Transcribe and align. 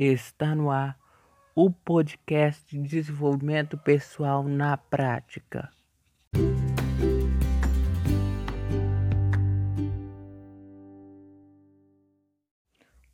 Está 0.00 0.54
no 0.54 0.70
ar 0.70 0.96
o 1.56 1.72
podcast 1.72 2.64
de 2.70 2.80
desenvolvimento 2.80 3.76
pessoal 3.76 4.44
na 4.44 4.76
prática. 4.76 5.72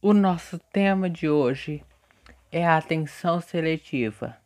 O 0.02 0.12
nosso 0.12 0.58
tema 0.58 1.08
de 1.08 1.26
hoje 1.26 1.82
é 2.53 2.67
a 2.67 2.76
atenção 2.76 3.40
seletiva. 3.40 4.37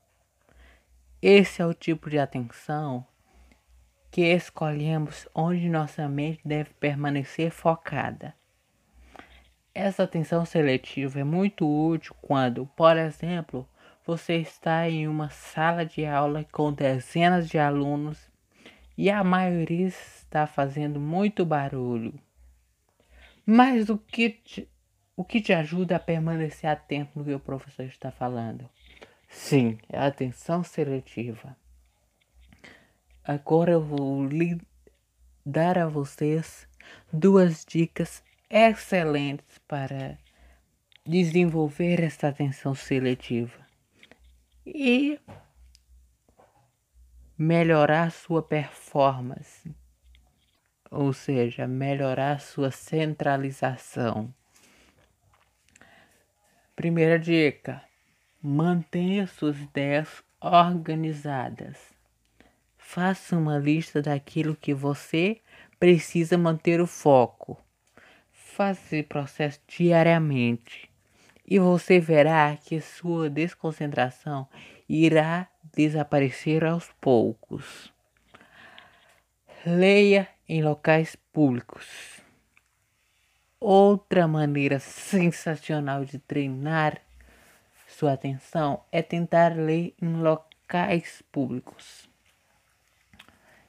Esse 1.20 1.60
é 1.60 1.66
o 1.66 1.74
tipo 1.74 2.08
de 2.08 2.20
atenção 2.20 3.04
que 4.12 4.20
escolhemos 4.20 5.28
onde 5.34 5.68
nossa 5.68 6.08
mente 6.08 6.42
deve 6.44 6.70
permanecer 6.74 7.50
focada. 7.50 8.32
Essa 9.80 10.02
atenção 10.02 10.44
seletiva 10.44 11.20
é 11.20 11.24
muito 11.24 11.64
útil 11.64 12.12
quando, 12.20 12.66
por 12.74 12.96
exemplo, 12.96 13.64
você 14.04 14.34
está 14.38 14.90
em 14.90 15.06
uma 15.06 15.30
sala 15.30 15.86
de 15.86 16.04
aula 16.04 16.44
com 16.50 16.72
dezenas 16.72 17.48
de 17.48 17.60
alunos 17.60 18.28
e 18.96 19.08
a 19.08 19.22
maioria 19.22 19.86
está 19.86 20.48
fazendo 20.48 20.98
muito 20.98 21.46
barulho. 21.46 22.12
Mas 23.46 23.88
o 23.88 23.96
que 23.96 24.30
te, 24.30 24.68
o 25.16 25.22
que 25.22 25.40
te 25.40 25.52
ajuda 25.52 25.94
a 25.94 26.00
permanecer 26.00 26.68
atento 26.68 27.16
no 27.16 27.24
que 27.24 27.32
o 27.32 27.38
professor 27.38 27.84
está 27.84 28.10
falando? 28.10 28.68
Sim, 29.28 29.78
é 29.88 29.96
a 29.96 30.06
atenção 30.08 30.64
seletiva. 30.64 31.56
Agora 33.22 33.70
eu 33.70 33.80
vou 33.80 34.26
lhe 34.26 34.60
dar 35.46 35.78
a 35.78 35.86
vocês 35.86 36.66
duas 37.12 37.64
dicas 37.64 38.26
excelentes 38.50 39.58
para 39.66 40.18
desenvolver 41.04 42.02
esta 42.02 42.28
atenção 42.28 42.74
seletiva 42.74 43.66
e 44.66 45.18
melhorar 47.36 48.10
sua 48.10 48.42
performance, 48.42 49.74
ou 50.90 51.12
seja, 51.12 51.66
melhorar 51.66 52.40
sua 52.40 52.70
centralização. 52.70 54.32
Primeira 56.74 57.18
dica: 57.18 57.82
mantenha 58.42 59.26
suas 59.26 59.58
ideias 59.58 60.22
organizadas. 60.40 61.78
Faça 62.76 63.36
uma 63.36 63.58
lista 63.58 64.00
daquilo 64.00 64.56
que 64.56 64.72
você 64.72 65.40
precisa 65.78 66.38
manter 66.38 66.80
o 66.80 66.86
foco 66.86 67.62
Faça 68.58 68.96
esse 68.96 69.04
processo 69.04 69.60
diariamente 69.68 70.90
e 71.46 71.60
você 71.60 72.00
verá 72.00 72.56
que 72.56 72.80
sua 72.80 73.30
desconcentração 73.30 74.48
irá 74.88 75.46
desaparecer 75.72 76.64
aos 76.64 76.90
poucos. 77.00 77.94
Leia 79.64 80.26
em 80.48 80.60
locais 80.60 81.14
públicos. 81.32 82.20
Outra 83.60 84.26
maneira 84.26 84.80
sensacional 84.80 86.04
de 86.04 86.18
treinar 86.18 87.00
sua 87.86 88.14
atenção 88.14 88.82
é 88.90 89.02
tentar 89.02 89.54
ler 89.54 89.94
em 90.02 90.14
locais 90.14 91.22
públicos. 91.30 92.10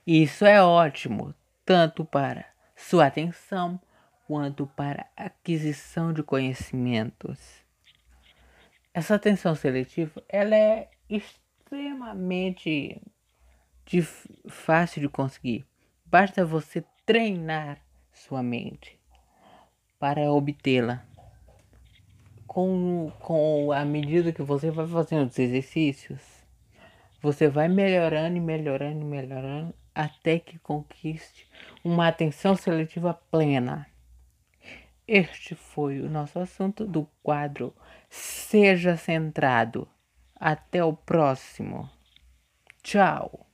Isso 0.07 0.47
é 0.47 0.63
ótimo, 0.63 1.35
tanto 1.63 2.03
para 2.03 2.43
sua 2.75 3.05
atenção 3.05 3.79
quanto 4.29 4.67
para 4.67 5.07
aquisição 5.17 6.13
de 6.13 6.21
conhecimentos. 6.21 7.65
Essa 8.93 9.15
atenção 9.15 9.55
seletiva 9.55 10.23
ela 10.29 10.55
é 10.55 10.87
extremamente 11.09 13.01
fácil 14.47 15.01
de 15.01 15.09
conseguir. 15.09 15.65
Basta 16.05 16.45
você 16.45 16.83
treinar 17.07 17.79
sua 18.13 18.43
mente 18.43 18.99
para 19.97 20.31
obtê-la. 20.31 21.03
Com, 22.45 23.11
com 23.21 23.71
a 23.71 23.83
medida 23.83 24.31
que 24.31 24.43
você 24.43 24.69
vai 24.69 24.85
fazendo 24.85 25.27
os 25.27 25.39
exercícios, 25.39 26.21
você 27.19 27.47
vai 27.47 27.67
melhorando 27.67 28.37
e 28.37 28.39
melhorando 28.39 29.01
e 29.01 29.05
melhorando 29.05 29.73
até 29.95 30.37
que 30.37 30.59
conquiste 30.59 31.49
uma 31.83 32.07
atenção 32.07 32.55
seletiva 32.55 33.11
plena. 33.31 33.88
Este 35.11 35.55
foi 35.55 36.01
o 36.01 36.07
nosso 36.07 36.37
assunto 36.37 36.85
do 36.85 37.09
quadro 37.23 37.73
Seja 38.11 38.95
Centrado. 38.95 39.87
Até 40.35 40.83
o 40.83 40.93
próximo. 40.93 41.89
Tchau. 42.83 43.48